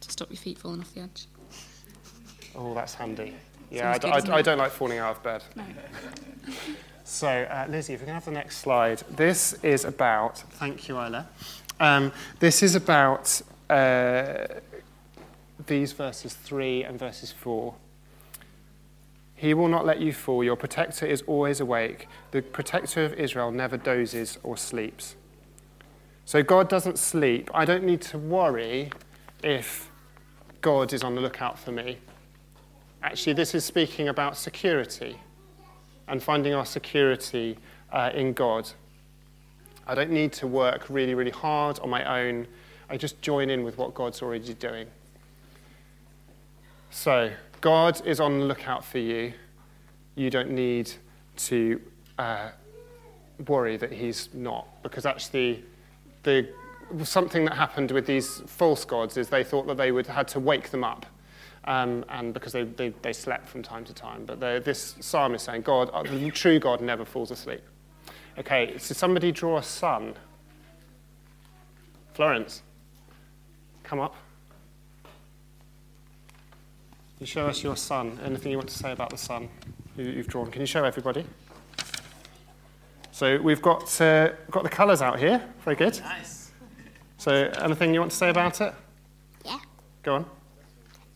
to 0.01 0.11
stop 0.11 0.29
your 0.29 0.37
feet 0.37 0.59
falling 0.59 0.81
off 0.81 0.93
the 0.93 1.01
edge. 1.01 1.25
Oh, 2.55 2.73
that's 2.73 2.93
handy. 2.93 3.33
Yeah, 3.69 3.91
I, 3.91 3.97
good, 3.97 4.29
I- 4.29 4.37
I 4.37 4.41
don't 4.41 4.57
like 4.57 4.71
falling 4.71 4.99
out 4.99 5.17
of 5.17 5.23
bed. 5.23 5.43
No. 5.55 5.63
So, 7.03 7.27
uh, 7.27 7.65
Lizzie, 7.67 7.93
if 7.93 7.99
we 7.99 8.05
can 8.05 8.13
have 8.13 8.23
the 8.23 8.31
next 8.31 8.59
slide. 8.59 8.99
This 9.09 9.51
is 9.63 9.83
about, 9.83 10.37
thank 10.37 10.87
you, 10.87 10.95
Isla. 10.97 11.27
Um, 11.77 12.13
this 12.39 12.63
is 12.63 12.73
about 12.75 13.41
uh, 13.69 14.45
these 15.67 15.91
verses 15.91 16.33
3 16.35 16.85
and 16.85 16.97
verses 16.97 17.29
4. 17.33 17.73
He 19.35 19.53
will 19.53 19.67
not 19.67 19.85
let 19.85 19.99
you 19.99 20.13
fall. 20.13 20.41
Your 20.41 20.55
protector 20.55 21.05
is 21.05 21.21
always 21.23 21.59
awake. 21.59 22.07
The 22.31 22.41
protector 22.41 23.03
of 23.03 23.13
Israel 23.15 23.51
never 23.51 23.75
dozes 23.75 24.37
or 24.41 24.55
sleeps. 24.55 25.15
So, 26.23 26.43
God 26.43 26.69
doesn't 26.69 26.97
sleep. 26.97 27.49
I 27.53 27.65
don't 27.65 27.83
need 27.83 28.01
to 28.03 28.17
worry 28.17 28.89
if 29.43 29.89
God 30.61 30.93
is 30.93 31.03
on 31.03 31.15
the 31.15 31.21
lookout 31.21 31.59
for 31.59 31.73
me. 31.73 31.97
Actually, 33.03 33.33
this 33.33 33.55
is 33.55 33.65
speaking 33.65 34.09
about 34.09 34.37
security 34.37 35.17
and 36.07 36.21
finding 36.21 36.53
our 36.53 36.65
security 36.65 37.57
uh, 37.91 38.11
in 38.13 38.33
God. 38.33 38.69
I 39.87 39.95
don't 39.95 40.11
need 40.11 40.31
to 40.33 40.47
work 40.47 40.85
really, 40.89 41.15
really 41.15 41.31
hard 41.31 41.79
on 41.79 41.89
my 41.89 42.21
own. 42.21 42.47
I 42.89 42.97
just 42.97 43.21
join 43.21 43.49
in 43.49 43.63
with 43.63 43.77
what 43.77 43.93
God's 43.93 44.21
already 44.21 44.53
doing. 44.53 44.87
So, 46.91 47.31
God 47.61 48.05
is 48.05 48.19
on 48.19 48.39
the 48.39 48.45
lookout 48.45 48.85
for 48.85 48.99
you. 48.99 49.33
You 50.15 50.29
don't 50.29 50.51
need 50.51 50.91
to 51.37 51.81
uh, 52.19 52.49
worry 53.47 53.77
that 53.77 53.91
He's 53.91 54.29
not, 54.33 54.67
because 54.83 55.05
actually, 55.05 55.63
the, 56.23 56.47
something 57.03 57.45
that 57.45 57.55
happened 57.55 57.91
with 57.91 58.05
these 58.05 58.41
false 58.45 58.85
gods 58.85 59.17
is 59.17 59.29
they 59.29 59.43
thought 59.43 59.65
that 59.67 59.77
they 59.77 59.91
would 59.91 60.05
had 60.05 60.27
to 60.29 60.39
wake 60.39 60.69
them 60.69 60.83
up. 60.83 61.05
Um, 61.65 62.03
and 62.09 62.33
because 62.33 62.53
they, 62.53 62.63
they, 62.63 62.89
they 63.03 63.13
slept 63.13 63.47
from 63.47 63.61
time 63.61 63.85
to 63.85 63.93
time. 63.93 64.25
But 64.25 64.39
this 64.39 64.95
psalm 64.99 65.35
is 65.35 65.43
saying, 65.43 65.61
God, 65.61 65.91
the 66.09 66.31
true 66.31 66.59
God 66.59 66.81
never 66.81 67.05
falls 67.05 67.29
asleep. 67.29 67.61
Okay, 68.37 68.77
so 68.77 68.93
somebody 68.93 69.31
draw 69.31 69.57
a 69.57 69.63
sun. 69.63 70.15
Florence, 72.13 72.63
come 73.83 73.99
up. 73.99 74.15
You 77.19 77.27
show 77.27 77.45
us 77.45 77.61
your 77.61 77.77
sun. 77.77 78.19
Anything 78.23 78.51
you 78.51 78.57
want 78.57 78.69
to 78.69 78.77
say 78.77 78.91
about 78.91 79.11
the 79.11 79.17
sun 79.17 79.47
you, 79.97 80.05
you've 80.05 80.27
drawn? 80.27 80.49
Can 80.49 80.61
you 80.61 80.67
show 80.67 80.83
everybody? 80.83 81.25
So 83.11 83.39
we've 83.39 83.61
got, 83.61 84.01
uh, 84.01 84.29
got 84.49 84.63
the 84.63 84.69
colours 84.69 85.01
out 85.01 85.19
here. 85.19 85.47
Very 85.63 85.75
good. 85.75 85.99
Nice. 85.99 86.51
So 87.17 87.51
anything 87.59 87.93
you 87.93 87.99
want 87.99 88.11
to 88.11 88.17
say 88.17 88.29
about 88.29 88.61
it? 88.61 88.73
Yeah. 89.45 89.59
Go 90.01 90.15
on. 90.15 90.25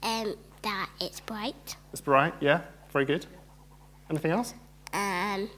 Um, 0.06 0.36
that 0.62 0.90
it's 1.02 1.20
bright. 1.20 1.76
It's 1.92 2.02
bright. 2.02 2.34
Yeah. 2.40 2.62
Very 2.92 3.06
good. 3.06 3.26
Anything 4.10 4.32
else? 4.32 4.54
Um, 4.94 5.50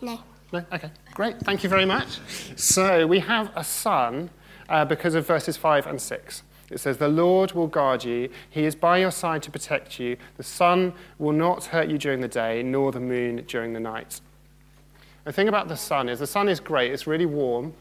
no. 0.00 0.20
No? 0.52 0.64
Okay, 0.72 0.90
great. 1.14 1.38
Thank 1.40 1.64
you 1.64 1.68
very 1.68 1.86
much. 1.86 2.20
So 2.56 3.06
we 3.06 3.18
have 3.20 3.50
a 3.56 3.64
sun 3.64 4.30
uh, 4.68 4.84
because 4.84 5.14
of 5.14 5.26
verses 5.26 5.56
5 5.56 5.86
and 5.86 6.00
6. 6.00 6.42
It 6.70 6.78
says, 6.78 6.98
The 6.98 7.08
Lord 7.08 7.52
will 7.52 7.66
guard 7.66 8.04
you. 8.04 8.28
He 8.50 8.64
is 8.64 8.74
by 8.74 8.98
your 8.98 9.10
side 9.10 9.42
to 9.44 9.50
protect 9.50 9.98
you. 9.98 10.16
The 10.36 10.42
sun 10.42 10.92
will 11.18 11.32
not 11.32 11.64
hurt 11.64 11.88
you 11.88 11.98
during 11.98 12.20
the 12.20 12.28
day, 12.28 12.62
nor 12.62 12.92
the 12.92 13.00
moon 13.00 13.44
during 13.48 13.72
the 13.72 13.80
night. 13.80 14.20
The 15.24 15.32
thing 15.32 15.48
about 15.48 15.68
the 15.68 15.76
sun 15.76 16.08
is 16.08 16.18
the 16.18 16.26
sun 16.26 16.48
is 16.48 16.60
great. 16.60 16.92
It's 16.92 17.06
really 17.06 17.26
warm. 17.26 17.74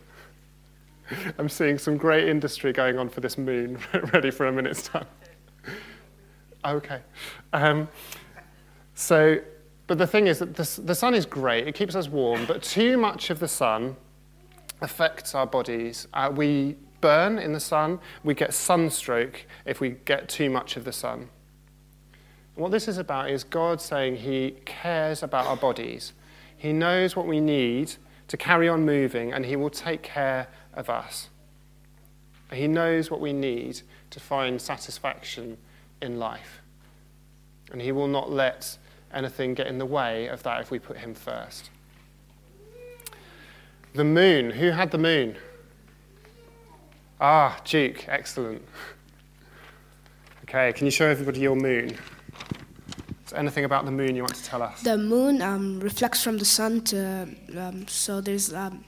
I'm 1.37 1.49
seeing 1.49 1.77
some 1.77 1.97
great 1.97 2.27
industry 2.27 2.73
going 2.73 2.97
on 2.97 3.09
for 3.09 3.21
this 3.21 3.37
moon, 3.37 3.77
ready 4.13 4.31
for 4.31 4.47
a 4.47 4.51
minute's 4.51 4.83
time. 4.83 5.07
Okay. 6.63 7.01
Um, 7.53 7.87
so, 8.95 9.39
but 9.87 9.97
the 9.97 10.07
thing 10.07 10.27
is 10.27 10.39
that 10.39 10.55
the, 10.55 10.81
the 10.81 10.95
sun 10.95 11.13
is 11.13 11.25
great, 11.25 11.67
it 11.67 11.75
keeps 11.75 11.95
us 11.95 12.07
warm, 12.07 12.45
but 12.45 12.63
too 12.63 12.97
much 12.97 13.29
of 13.29 13.39
the 13.39 13.47
sun 13.47 13.95
affects 14.81 15.35
our 15.35 15.45
bodies. 15.45 16.07
Uh, 16.13 16.31
we 16.33 16.75
burn 17.01 17.37
in 17.37 17.53
the 17.53 17.59
sun, 17.59 17.99
we 18.23 18.33
get 18.33 18.53
sunstroke 18.53 19.45
if 19.65 19.79
we 19.79 19.91
get 20.05 20.27
too 20.27 20.49
much 20.49 20.75
of 20.75 20.85
the 20.85 20.91
sun. 20.91 21.29
What 22.55 22.71
this 22.71 22.87
is 22.87 22.97
about 22.97 23.29
is 23.29 23.43
God 23.43 23.81
saying 23.81 24.17
He 24.17 24.55
cares 24.65 25.21
about 25.21 25.45
our 25.45 25.57
bodies. 25.57 26.13
He 26.55 26.71
knows 26.71 27.15
what 27.15 27.27
we 27.27 27.39
need 27.39 27.93
to 28.29 28.37
carry 28.37 28.67
on 28.67 28.85
moving, 28.85 29.33
and 29.33 29.45
He 29.45 29.55
will 29.55 29.69
take 29.69 30.01
care 30.01 30.47
of 30.75 30.89
us. 30.89 31.29
He 32.51 32.67
knows 32.67 33.09
what 33.09 33.19
we 33.19 33.33
need 33.33 33.81
to 34.11 34.19
find 34.19 34.61
satisfaction 34.61 35.57
in 36.01 36.19
life. 36.19 36.61
And 37.71 37.81
He 37.81 37.91
will 37.91 38.07
not 38.07 38.31
let 38.31 38.77
anything 39.13 39.53
get 39.53 39.67
in 39.67 39.77
the 39.77 39.85
way 39.85 40.27
of 40.27 40.43
that 40.43 40.61
if 40.61 40.71
we 40.71 40.79
put 40.79 40.97
Him 40.97 41.13
first. 41.15 41.69
The 43.93 44.03
moon. 44.03 44.51
Who 44.51 44.71
had 44.71 44.91
the 44.91 44.97
moon? 44.97 45.37
Ah, 47.19 47.59
Duke. 47.63 48.07
Excellent. 48.07 48.61
Okay, 50.43 50.73
can 50.73 50.85
you 50.85 50.91
show 50.91 51.07
everybody 51.07 51.39
your 51.39 51.55
moon? 51.55 51.89
Is 51.89 53.31
there 53.31 53.39
anything 53.39 53.65
about 53.65 53.85
the 53.85 53.91
moon 53.91 54.15
you 54.15 54.21
want 54.21 54.35
to 54.35 54.43
tell 54.43 54.61
us? 54.61 54.83
The 54.83 54.97
moon 54.97 55.41
um, 55.41 55.79
reflects 55.79 56.23
from 56.23 56.37
the 56.37 56.45
sun 56.45 56.81
to, 56.81 57.27
um, 57.57 57.87
so 57.87 58.21
there's 58.21 58.53
um, 58.53 58.83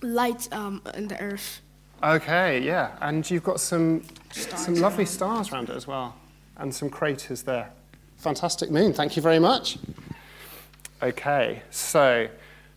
light 0.00 0.48
um, 0.52 0.82
in 0.94 1.08
the 1.08 1.20
earth. 1.20 1.60
Okay, 2.02 2.60
yeah, 2.60 2.96
and 3.00 3.28
you've 3.28 3.42
got 3.42 3.60
some 3.60 4.02
Stars 4.30 4.64
some 4.64 4.74
lovely 4.76 5.04
around. 5.04 5.12
stars 5.12 5.52
around 5.52 5.70
it 5.70 5.76
as 5.76 5.86
well, 5.86 6.14
and 6.58 6.72
some 6.72 6.88
craters 6.88 7.42
there. 7.42 7.70
Fantastic 8.18 8.70
moon. 8.70 8.92
Thank 8.92 9.16
you 9.16 9.22
very 9.22 9.38
much. 9.38 9.78
Okay, 11.02 11.62
so 11.70 12.28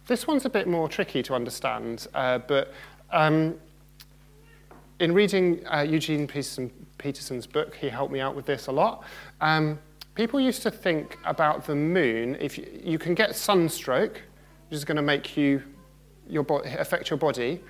this 0.08 0.28
one's 0.28 0.46
a 0.46 0.50
bit 0.50 0.68
more 0.68 0.88
tricky 0.88 1.22
to 1.24 1.34
understand, 1.34 2.08
uh, 2.14 2.40
but 2.40 2.74
um, 3.12 3.56
in 5.00 5.14
reading 5.14 5.66
uh, 5.68 5.82
Eugene 5.82 6.28
Peterson, 6.28 6.72
Peterson's 6.98 7.48
book, 7.48 7.76
he 7.76 7.90
helped 7.90 8.14
me 8.14 8.20
out 8.20 8.36
with 8.36 8.46
this 8.46 8.68
a 8.68 8.72
lot. 8.72 9.04
Um, 9.42 9.80
people 10.16 10.40
used 10.40 10.62
to 10.64 10.72
think 10.72 11.18
about 11.26 11.66
the 11.66 11.76
moon. 11.76 12.38
If 12.40 12.58
you, 12.58 12.68
you 12.84 13.00
can 13.00 13.16
get 13.16 13.36
sunstroke, 13.36 14.22
which 14.70 14.78
is 14.78 14.86
going 14.86 14.98
to 14.98 15.02
make 15.02 15.36
you 15.36 15.64
your 16.32 16.44
bo- 16.44 16.64
affect 16.64 17.10
your 17.10 17.18
body, 17.18 17.62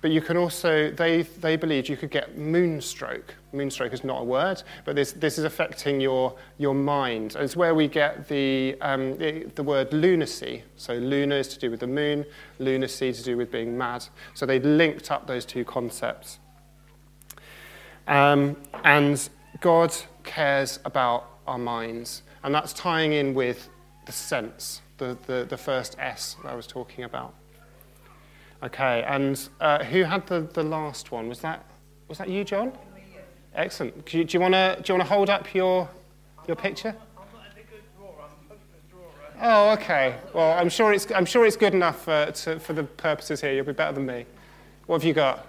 but 0.00 0.12
you 0.12 0.20
can 0.20 0.36
also, 0.36 0.92
they, 0.92 1.22
they 1.22 1.56
believed 1.56 1.88
you 1.88 1.96
could 1.96 2.10
get 2.10 2.38
moonstroke. 2.38 3.30
Moonstroke 3.52 3.92
is 3.92 4.04
not 4.04 4.20
a 4.20 4.24
word, 4.24 4.62
but 4.84 4.94
this, 4.94 5.10
this 5.12 5.38
is 5.38 5.44
affecting 5.44 6.00
your, 6.00 6.36
your 6.58 6.74
mind. 6.74 7.34
It's 7.36 7.56
where 7.56 7.74
we 7.74 7.88
get 7.88 8.28
the, 8.28 8.76
um, 8.80 9.18
the, 9.18 9.50
the 9.56 9.62
word 9.62 9.92
lunacy. 9.92 10.62
So 10.76 10.94
lunar 10.94 11.36
is 11.36 11.48
to 11.48 11.58
do 11.58 11.70
with 11.70 11.80
the 11.80 11.88
moon, 11.88 12.24
lunacy 12.60 13.12
to 13.12 13.22
do 13.24 13.36
with 13.36 13.50
being 13.50 13.76
mad. 13.76 14.04
So 14.34 14.46
they 14.46 14.60
linked 14.60 15.10
up 15.10 15.26
those 15.26 15.44
two 15.44 15.64
concepts. 15.64 16.38
Um, 18.06 18.56
and 18.84 19.28
God 19.60 19.94
cares 20.22 20.78
about 20.84 21.28
our 21.48 21.58
minds. 21.58 22.22
And 22.44 22.54
that's 22.54 22.72
tying 22.72 23.14
in 23.14 23.34
with 23.34 23.68
the 24.06 24.12
sense, 24.12 24.80
the, 24.98 25.18
the, 25.26 25.44
the 25.48 25.56
first 25.56 25.96
S 25.98 26.36
that 26.44 26.52
I 26.52 26.54
was 26.54 26.68
talking 26.68 27.02
about. 27.02 27.34
Okay, 28.62 29.04
and 29.06 29.48
uh, 29.60 29.84
who 29.84 30.02
had 30.02 30.26
the, 30.26 30.40
the 30.52 30.62
last 30.62 31.12
one? 31.12 31.28
Was 31.28 31.40
that, 31.40 31.64
was 32.08 32.18
that 32.18 32.28
you, 32.28 32.42
John? 32.42 32.72
Excellent. 33.54 34.04
Do 34.04 34.18
you, 34.18 34.24
do 34.24 34.36
you 34.36 34.40
want 34.40 34.54
to 34.54 34.76
do 34.82 34.92
you 34.92 34.98
want 34.98 35.08
to 35.08 35.14
hold 35.14 35.30
up 35.30 35.54
your, 35.54 35.88
your 36.46 36.56
picture? 36.56 36.94
Oh, 39.40 39.70
okay. 39.70 40.16
Well, 40.34 40.58
I'm 40.58 40.68
sure 40.68 40.92
it's, 40.92 41.06
I'm 41.12 41.24
sure 41.24 41.46
it's 41.46 41.56
good 41.56 41.72
enough 41.72 42.08
uh, 42.08 42.32
to, 42.32 42.58
for 42.58 42.72
the 42.72 42.82
purposes 42.82 43.40
here. 43.40 43.52
You'll 43.52 43.66
be 43.66 43.72
better 43.72 43.92
than 43.92 44.04
me. 44.04 44.26
What 44.86 45.00
have 45.00 45.06
you 45.06 45.14
got? 45.14 45.46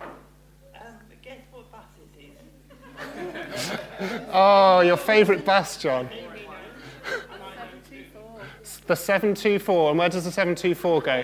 Um, 0.75 0.81
guess 1.23 1.39
what 1.51 1.71
bus 1.71 1.85
it 2.15 2.35
is? 3.51 3.79
Oh, 4.31 4.81
your 4.81 4.97
favourite 4.97 5.43
bus, 5.43 5.77
John. 5.77 6.09
The 8.85 8.95
724. 8.95 9.89
And 9.91 9.99
where 9.99 10.09
does 10.09 10.25
the 10.25 10.31
724 10.31 11.01
go? 11.01 11.23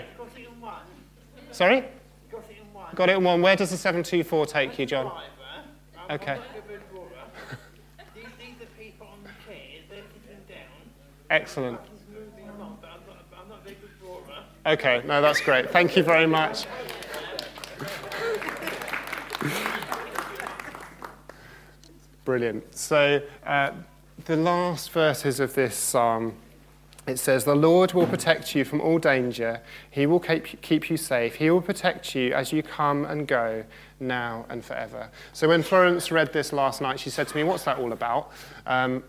Sorry? 1.55 1.85
Got 2.95 3.09
it 3.09 3.15
in 3.15 3.23
one. 3.23 3.41
Where 3.41 3.55
does 3.55 3.69
the 3.71 3.77
724 3.77 4.45
take 4.45 4.77
you, 4.77 4.85
John? 4.85 5.09
Okay. 6.09 6.37
These, 8.13 8.25
these 8.37 8.61
are 8.61 8.65
people 8.77 9.07
on 9.07 9.23
the 9.23 9.29
chairs, 9.47 9.83
they're 9.89 10.03
sitting 10.21 10.43
down. 10.49 10.57
Excellent. 11.29 11.79
Moving 12.13 12.49
along, 12.49 12.77
but 12.81 12.89
I'm 12.89 12.99
not, 13.07 13.41
I'm 13.41 13.49
not 13.49 13.59
a 13.61 13.63
very 13.63 13.75
good 13.75 13.89
drawer. 14.01 14.21
Okay, 14.65 15.01
no, 15.07 15.21
that's 15.21 15.39
great. 15.39 15.69
Thank 15.71 15.95
you 15.95 16.03
very 16.03 16.27
much. 16.27 16.65
Brilliant. 22.25 22.75
So, 22.75 23.21
uh, 23.45 23.71
the 24.25 24.35
last 24.35 24.91
verses 24.91 25.39
of 25.39 25.53
this 25.53 25.75
psalm, 25.75 26.35
it 27.07 27.19
says, 27.19 27.43
The 27.43 27.55
Lord 27.55 27.93
will 27.93 28.07
protect 28.07 28.55
you 28.55 28.65
from 28.65 28.81
all 28.81 28.97
danger. 28.97 29.61
He 29.89 30.05
will 30.05 30.19
keep, 30.19 30.61
keep 30.61 30.89
you 30.89 30.97
safe. 30.97 31.35
He 31.35 31.49
will 31.49 31.61
protect 31.61 32.15
you 32.15 32.33
as 32.33 32.51
you 32.51 32.63
come 32.63 33.05
and 33.05 33.27
go 33.27 33.63
now 33.99 34.45
and 34.49 34.63
forever. 34.63 35.09
So, 35.33 35.47
when 35.47 35.61
Florence 35.63 36.11
read 36.11 36.33
this 36.33 36.51
last 36.51 36.81
night, 36.81 36.99
she 36.99 37.09
said 37.09 37.27
to 37.27 37.35
me, 37.35 37.43
What's 37.43 37.63
that 37.63 37.77
all 37.77 37.93
about? 37.93 38.31
Um, 38.65 39.03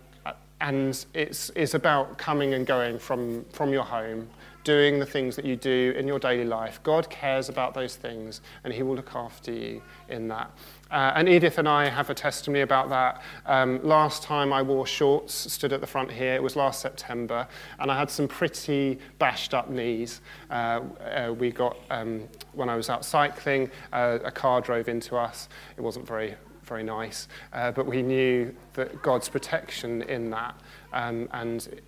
and 0.60 1.04
it's, 1.12 1.50
it's 1.54 1.74
about 1.74 2.16
coming 2.16 2.54
and 2.54 2.66
going 2.66 2.98
from, 2.98 3.44
from 3.52 3.72
your 3.72 3.84
home, 3.84 4.28
doing 4.66 4.98
the 4.98 5.06
things 5.06 5.36
that 5.36 5.44
you 5.44 5.54
do 5.54 5.94
in 5.96 6.08
your 6.08 6.18
daily 6.18 6.44
life. 6.44 6.82
God 6.82 7.08
cares 7.08 7.48
about 7.48 7.72
those 7.72 7.94
things, 7.94 8.40
and 8.64 8.74
He 8.74 8.82
will 8.82 8.96
look 8.96 9.14
after 9.14 9.52
you 9.52 9.80
in 10.08 10.26
that. 10.26 10.50
Uh, 10.90 11.12
and 11.14 11.28
Edith 11.28 11.58
and 11.58 11.68
I 11.68 11.88
have 11.88 12.10
a 12.10 12.14
testimony 12.14 12.62
about 12.62 12.88
that. 12.88 13.22
Um, 13.46 13.80
last 13.84 14.24
time 14.24 14.52
I 14.52 14.62
wore 14.62 14.84
shorts, 14.84 15.52
stood 15.52 15.72
at 15.72 15.80
the 15.80 15.86
front 15.86 16.10
here, 16.10 16.34
it 16.34 16.42
was 16.42 16.56
last 16.56 16.80
September, 16.80 17.46
and 17.78 17.92
I 17.92 17.96
had 17.96 18.10
some 18.10 18.26
pretty 18.26 18.98
bashed 19.20 19.54
up 19.54 19.70
knees. 19.70 20.20
Uh, 20.50 20.80
uh, 21.00 21.32
we 21.38 21.52
got, 21.52 21.76
um, 21.90 22.28
when 22.52 22.68
I 22.68 22.74
was 22.74 22.90
out 22.90 23.04
cycling, 23.04 23.70
uh, 23.92 24.18
a 24.24 24.32
car 24.32 24.60
drove 24.60 24.88
into 24.88 25.16
us. 25.16 25.48
It 25.76 25.80
wasn't 25.80 26.08
very 26.08 26.34
very 26.64 26.82
nice. 26.82 27.28
Uh, 27.52 27.70
but 27.70 27.86
we 27.86 28.02
knew 28.02 28.52
that 28.72 29.00
God's 29.00 29.28
protection 29.28 30.02
in 30.02 30.30
that, 30.30 30.56
um, 30.92 31.28
and 31.32 31.80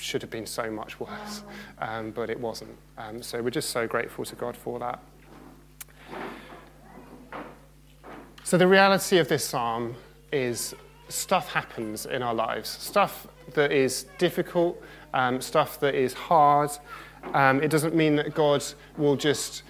should 0.00 0.22
have 0.22 0.30
been 0.30 0.46
so 0.46 0.70
much 0.70 0.98
worse, 0.98 1.42
um, 1.78 2.10
but 2.10 2.30
it 2.30 2.40
wasn't. 2.40 2.76
Um, 2.98 3.22
so 3.22 3.42
we're 3.42 3.50
just 3.50 3.70
so 3.70 3.86
grateful 3.86 4.24
to 4.24 4.34
God 4.34 4.56
for 4.56 4.78
that. 4.78 5.00
So 8.44 8.56
the 8.56 8.66
reality 8.66 9.18
of 9.18 9.28
this 9.28 9.44
psalm 9.44 9.94
is 10.32 10.74
stuff 11.08 11.52
happens 11.52 12.06
in 12.06 12.22
our 12.22 12.34
lives, 12.34 12.68
stuff 12.68 13.26
that 13.54 13.72
is 13.72 14.06
difficult, 14.18 14.82
um, 15.14 15.40
stuff 15.40 15.78
that 15.80 15.94
is 15.94 16.12
hard. 16.12 16.70
Um, 17.34 17.62
it 17.62 17.70
doesn't 17.70 17.94
mean 17.94 18.16
that 18.16 18.34
God 18.34 18.64
will 18.96 19.16
just 19.16 19.62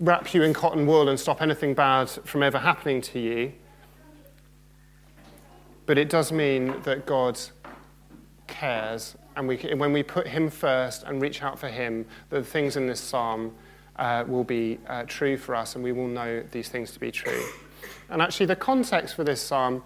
wrap 0.00 0.34
you 0.34 0.42
in 0.42 0.52
cotton 0.52 0.86
wool 0.86 1.08
and 1.08 1.18
stop 1.18 1.42
anything 1.42 1.74
bad 1.74 2.08
from 2.08 2.42
ever 2.42 2.58
happening 2.58 3.00
to 3.00 3.18
you. 3.18 3.52
But 5.86 5.98
it 5.98 6.08
does 6.08 6.32
mean 6.32 6.80
that 6.82 7.06
God 7.06 7.38
cares, 8.46 9.16
and 9.36 9.46
we, 9.46 9.56
when 9.76 9.92
we 9.92 10.02
put 10.02 10.26
Him 10.26 10.50
first 10.50 11.02
and 11.04 11.20
reach 11.20 11.42
out 11.42 11.58
for 11.58 11.68
Him, 11.68 12.06
the 12.30 12.42
things 12.42 12.76
in 12.76 12.86
this 12.86 13.00
psalm 13.00 13.54
uh, 13.96 14.24
will 14.26 14.44
be 14.44 14.78
uh, 14.88 15.04
true 15.06 15.36
for 15.36 15.54
us, 15.54 15.74
and 15.74 15.84
we 15.84 15.92
will 15.92 16.08
know 16.08 16.42
these 16.52 16.68
things 16.68 16.92
to 16.92 17.00
be 17.00 17.10
true. 17.10 17.42
And 18.08 18.22
actually, 18.22 18.46
the 18.46 18.56
context 18.56 19.14
for 19.14 19.24
this 19.24 19.40
psalm 19.40 19.82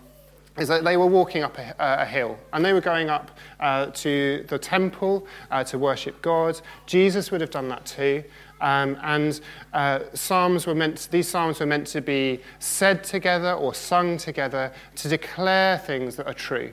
is 0.58 0.68
that 0.68 0.84
they 0.84 0.96
were 0.96 1.06
walking 1.06 1.42
up 1.42 1.58
a, 1.58 1.74
a 1.78 2.04
hill 2.04 2.38
and 2.52 2.64
they 2.64 2.72
were 2.72 2.80
going 2.80 3.08
up 3.08 3.30
uh, 3.60 3.86
to 3.86 4.44
the 4.48 4.58
temple 4.58 5.26
uh, 5.50 5.64
to 5.64 5.78
worship 5.78 6.20
God. 6.22 6.60
Jesus 6.86 7.30
would 7.30 7.40
have 7.40 7.50
done 7.50 7.68
that 7.68 7.86
too. 7.86 8.24
Um, 8.60 8.98
and 9.02 9.40
uh, 9.72 10.00
psalms 10.12 10.66
were 10.66 10.74
meant, 10.74 11.08
these 11.10 11.28
psalms 11.28 11.60
were 11.60 11.66
meant 11.66 11.86
to 11.88 12.02
be 12.02 12.40
said 12.58 13.02
together 13.04 13.52
or 13.52 13.72
sung 13.72 14.18
together 14.18 14.72
to 14.96 15.08
declare 15.08 15.78
things 15.78 16.16
that 16.16 16.26
are 16.26 16.34
true. 16.34 16.72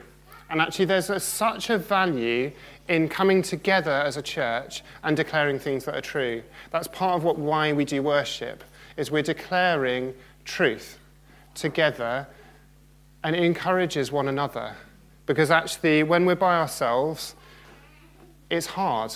And 0.50 0.60
actually, 0.60 0.86
there's 0.86 1.10
a, 1.10 1.20
such 1.20 1.70
a 1.70 1.78
value 1.78 2.52
in 2.88 3.08
coming 3.08 3.42
together 3.42 3.90
as 3.90 4.16
a 4.16 4.22
church 4.22 4.82
and 5.02 5.16
declaring 5.16 5.58
things 5.58 5.84
that 5.84 5.94
are 5.94 6.00
true. 6.00 6.42
That's 6.70 6.88
part 6.88 7.16
of 7.16 7.24
what, 7.24 7.38
why 7.38 7.72
we 7.72 7.84
do 7.84 8.02
worship, 8.02 8.64
is 8.96 9.10
we're 9.10 9.22
declaring 9.22 10.14
truth 10.44 10.98
together 11.54 12.26
and 13.22 13.36
it 13.36 13.42
encourages 13.42 14.10
one 14.10 14.28
another. 14.28 14.74
Because 15.26 15.50
actually, 15.50 16.02
when 16.02 16.24
we're 16.24 16.36
by 16.36 16.56
ourselves, 16.56 17.34
it's 18.48 18.66
hard 18.66 19.14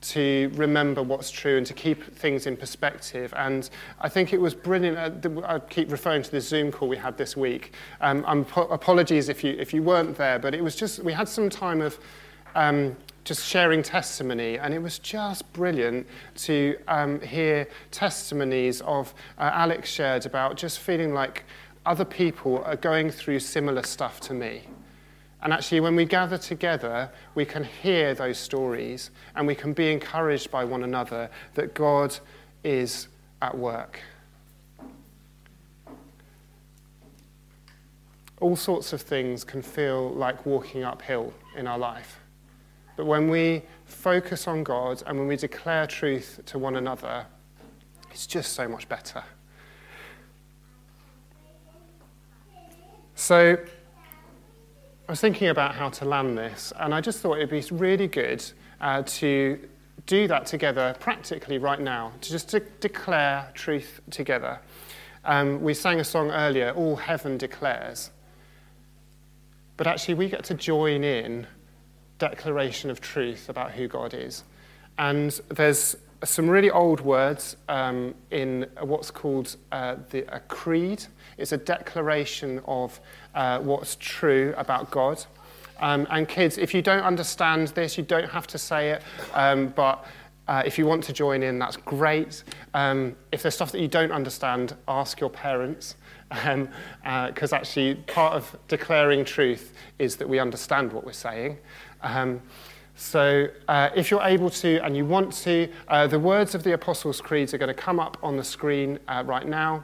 to 0.00 0.50
remember 0.54 1.02
what's 1.02 1.30
true 1.30 1.58
and 1.58 1.66
to 1.66 1.74
keep 1.74 2.02
things 2.16 2.46
in 2.46 2.56
perspective. 2.56 3.34
And 3.36 3.68
I 4.00 4.08
think 4.08 4.32
it 4.32 4.40
was 4.40 4.54
brilliant. 4.54 4.96
Uh, 4.98 5.40
I 5.44 5.58
keep 5.58 5.90
referring 5.90 6.22
to 6.22 6.30
the 6.30 6.40
Zoom 6.40 6.72
call 6.72 6.88
we 6.88 6.96
had 6.96 7.18
this 7.18 7.36
week. 7.36 7.72
Um, 8.00 8.24
apologies 8.56 9.28
if 9.28 9.44
you, 9.44 9.56
if 9.58 9.74
you 9.74 9.82
weren't 9.82 10.16
there, 10.16 10.38
but 10.38 10.54
it 10.54 10.64
was 10.64 10.74
just, 10.74 11.04
we 11.04 11.12
had 11.12 11.28
some 11.28 11.50
time 11.50 11.80
of 11.82 11.98
um, 12.54 12.96
just 13.24 13.46
sharing 13.46 13.82
testimony, 13.82 14.58
and 14.58 14.72
it 14.72 14.78
was 14.78 14.98
just 14.98 15.52
brilliant 15.52 16.06
to 16.34 16.76
um, 16.88 17.20
hear 17.20 17.68
testimonies 17.90 18.80
of 18.82 19.14
uh, 19.38 19.50
Alex 19.52 19.90
shared 19.90 20.26
about 20.26 20.56
just 20.56 20.78
feeling 20.78 21.12
like 21.12 21.44
other 21.86 22.04
people 22.04 22.62
are 22.64 22.76
going 22.76 23.10
through 23.10 23.40
similar 23.40 23.82
stuff 23.82 24.20
to 24.20 24.34
me. 24.34 24.62
And 25.42 25.52
actually, 25.52 25.80
when 25.80 25.96
we 25.96 26.04
gather 26.04 26.36
together, 26.36 27.10
we 27.34 27.44
can 27.44 27.64
hear 27.64 28.14
those 28.14 28.38
stories 28.38 29.10
and 29.34 29.46
we 29.46 29.54
can 29.54 29.72
be 29.72 29.90
encouraged 29.90 30.50
by 30.50 30.64
one 30.64 30.84
another 30.84 31.30
that 31.54 31.74
God 31.74 32.16
is 32.62 33.08
at 33.40 33.56
work. 33.56 34.00
All 38.40 38.56
sorts 38.56 38.92
of 38.92 39.00
things 39.00 39.44
can 39.44 39.62
feel 39.62 40.10
like 40.10 40.44
walking 40.44 40.84
uphill 40.84 41.32
in 41.56 41.66
our 41.66 41.78
life. 41.78 42.20
But 42.96 43.06
when 43.06 43.28
we 43.28 43.62
focus 43.86 44.46
on 44.46 44.62
God 44.62 45.02
and 45.06 45.18
when 45.18 45.26
we 45.26 45.36
declare 45.36 45.86
truth 45.86 46.40
to 46.46 46.58
one 46.58 46.76
another, 46.76 47.26
it's 48.10 48.26
just 48.26 48.52
so 48.52 48.68
much 48.68 48.88
better. 48.88 49.22
So, 53.14 53.58
I 55.10 55.12
was 55.12 55.20
thinking 55.20 55.48
about 55.48 55.74
how 55.74 55.88
to 55.88 56.04
land 56.04 56.38
this, 56.38 56.72
and 56.78 56.94
I 56.94 57.00
just 57.00 57.18
thought 57.18 57.38
it'd 57.38 57.50
be 57.50 57.64
really 57.74 58.06
good 58.06 58.44
uh, 58.80 59.02
to 59.02 59.58
do 60.06 60.28
that 60.28 60.46
together 60.46 60.94
practically 61.00 61.58
right 61.58 61.80
now, 61.80 62.12
to 62.20 62.30
just 62.30 62.54
declare 62.78 63.50
truth 63.54 64.00
together. 64.10 64.60
Um, 65.24 65.62
we 65.62 65.74
sang 65.74 65.98
a 65.98 66.04
song 66.04 66.30
earlier, 66.30 66.70
All 66.76 66.94
Heaven 66.94 67.38
Declares. 67.38 68.12
But 69.76 69.88
actually, 69.88 70.14
we 70.14 70.28
get 70.28 70.44
to 70.44 70.54
join 70.54 71.02
in 71.02 71.48
declaration 72.20 72.88
of 72.88 73.00
truth 73.00 73.48
about 73.48 73.72
who 73.72 73.88
God 73.88 74.14
is. 74.14 74.44
And 74.96 75.32
there's 75.48 75.96
some 76.24 76.48
really 76.48 76.70
old 76.70 77.00
words 77.00 77.56
um, 77.68 78.14
in 78.30 78.66
what's 78.80 79.10
called 79.10 79.56
uh, 79.72 79.96
the, 80.10 80.24
a 80.34 80.40
creed. 80.40 81.04
It's 81.38 81.52
a 81.52 81.56
declaration 81.56 82.60
of 82.66 83.00
uh, 83.34 83.60
what's 83.60 83.96
true 83.98 84.54
about 84.56 84.90
God. 84.90 85.24
Um, 85.80 86.06
and 86.10 86.28
kids, 86.28 86.58
if 86.58 86.74
you 86.74 86.82
don't 86.82 87.02
understand 87.02 87.68
this, 87.68 87.96
you 87.96 88.04
don't 88.04 88.28
have 88.28 88.46
to 88.48 88.58
say 88.58 88.90
it, 88.90 89.02
um, 89.32 89.68
but 89.68 90.04
uh, 90.46 90.62
if 90.66 90.78
you 90.78 90.84
want 90.84 91.02
to 91.04 91.12
join 91.12 91.42
in, 91.42 91.58
that's 91.58 91.76
great. 91.76 92.42
Um, 92.74 93.16
if 93.32 93.42
there's 93.42 93.54
stuff 93.54 93.72
that 93.72 93.80
you 93.80 93.88
don't 93.88 94.12
understand, 94.12 94.76
ask 94.88 95.20
your 95.20 95.30
parents, 95.30 95.94
because 96.28 96.54
um, 96.54 96.68
uh, 97.06 97.30
actually 97.52 97.94
part 97.94 98.34
of 98.34 98.56
declaring 98.68 99.24
truth 99.24 99.72
is 99.98 100.16
that 100.16 100.28
we 100.28 100.38
understand 100.38 100.92
what 100.92 101.06
we're 101.06 101.12
saying. 101.12 101.56
So, 103.00 103.48
uh, 103.66 103.88
if 103.96 104.10
you're 104.10 104.22
able 104.22 104.50
to 104.50 104.78
and 104.84 104.94
you 104.94 105.06
want 105.06 105.32
to, 105.44 105.70
uh, 105.88 106.06
the 106.06 106.18
words 106.18 106.54
of 106.54 106.64
the 106.64 106.74
Apostles' 106.74 107.18
Creeds 107.18 107.54
are 107.54 107.58
going 107.58 107.74
to 107.74 107.82
come 107.82 107.98
up 107.98 108.18
on 108.22 108.36
the 108.36 108.44
screen 108.44 108.98
uh, 109.08 109.22
right 109.26 109.48
now. 109.48 109.82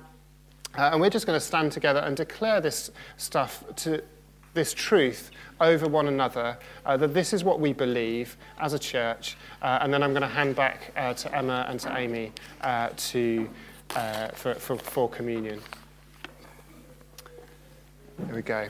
Uh, 0.76 0.90
and 0.92 1.00
we're 1.00 1.08
just 1.08 1.26
going 1.26 1.36
to 1.36 1.44
stand 1.44 1.72
together 1.72 2.00
and 2.00 2.14
declare 2.14 2.60
this 2.60 2.90
stuff, 3.16 3.64
to, 3.76 4.04
this 4.52 4.74
truth 4.74 5.30
over 5.62 5.88
one 5.88 6.08
another, 6.08 6.58
uh, 6.84 6.98
that 6.98 7.14
this 7.14 7.32
is 7.32 7.42
what 7.42 7.58
we 7.58 7.72
believe 7.72 8.36
as 8.60 8.74
a 8.74 8.78
church. 8.78 9.38
Uh, 9.62 9.78
and 9.80 9.94
then 9.94 10.02
I'm 10.02 10.10
going 10.10 10.20
to 10.20 10.28
hand 10.28 10.54
back 10.54 10.92
to 11.16 11.34
Emma 11.34 11.64
and 11.70 11.80
to 11.80 11.96
Amy 11.96 12.32
to, 12.96 13.48
for, 14.34 14.54
for, 14.58 14.76
for 14.76 15.08
communion. 15.08 15.62
There 18.18 18.34
we 18.34 18.42
go. 18.42 18.68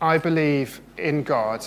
I 0.00 0.18
believe 0.18 0.80
in 0.96 1.24
God 1.24 1.66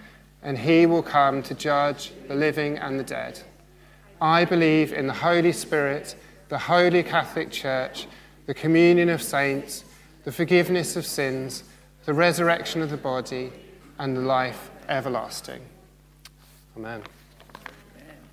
and 0.43 0.57
he 0.57 0.85
will 0.85 1.03
come 1.03 1.43
to 1.43 1.53
judge 1.53 2.11
the 2.27 2.35
living 2.35 2.77
and 2.77 2.99
the 2.99 3.03
dead. 3.03 3.39
I 4.19 4.45
believe 4.45 4.93
in 4.93 5.07
the 5.07 5.13
Holy 5.13 5.51
Spirit, 5.51 6.15
the 6.49 6.57
Holy 6.57 7.03
Catholic 7.03 7.51
Church, 7.51 8.07
the 8.45 8.53
communion 8.53 9.09
of 9.09 9.21
saints, 9.21 9.83
the 10.23 10.31
forgiveness 10.31 10.95
of 10.95 11.05
sins, 11.05 11.63
the 12.05 12.13
resurrection 12.13 12.81
of 12.81 12.89
the 12.89 12.97
body, 12.97 13.51
and 13.99 14.15
the 14.15 14.21
life 14.21 14.71
everlasting. 14.87 15.61
Amen. 16.75 17.01